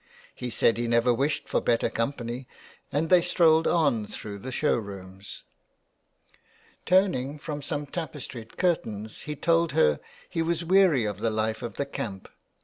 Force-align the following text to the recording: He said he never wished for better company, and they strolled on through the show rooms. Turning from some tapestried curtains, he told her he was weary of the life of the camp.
He 0.33 0.49
said 0.49 0.77
he 0.79 0.87
never 0.87 1.13
wished 1.13 1.47
for 1.47 1.61
better 1.61 1.87
company, 1.87 2.47
and 2.91 3.07
they 3.11 3.21
strolled 3.21 3.67
on 3.67 4.07
through 4.07 4.39
the 4.39 4.51
show 4.51 4.75
rooms. 4.75 5.43
Turning 6.87 7.37
from 7.37 7.61
some 7.61 7.85
tapestried 7.85 8.57
curtains, 8.57 9.21
he 9.29 9.35
told 9.35 9.73
her 9.73 9.99
he 10.27 10.41
was 10.41 10.65
weary 10.65 11.05
of 11.05 11.19
the 11.19 11.29
life 11.29 11.61
of 11.61 11.75
the 11.75 11.85
camp. 11.85 12.29